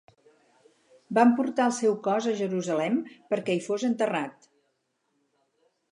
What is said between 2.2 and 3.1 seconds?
a Jerusalem